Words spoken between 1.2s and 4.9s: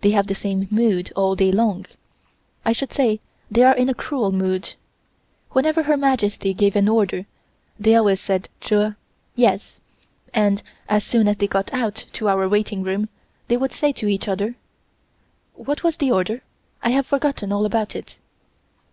day long I should say they are in a cruel mood.